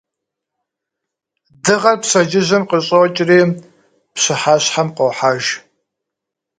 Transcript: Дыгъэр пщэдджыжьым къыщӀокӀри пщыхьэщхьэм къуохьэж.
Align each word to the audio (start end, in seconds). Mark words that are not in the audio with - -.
Дыгъэр 1.63 1.95
пщэдджыжьым 2.01 2.63
къыщӀокӀри 2.69 3.39
пщыхьэщхьэм 4.13 4.87
къуохьэж. 4.95 5.43